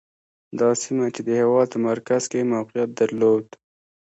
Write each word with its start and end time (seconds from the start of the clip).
دا 0.59 0.69
سیمه 0.83 1.07
چې 1.15 1.21
د 1.27 1.29
هېواد 1.41 1.67
په 1.73 1.79
مرکز 1.89 2.21
کې 2.31 2.37
یې 2.41 2.49
موقعیت 2.53 2.89
درلود. 2.99 3.45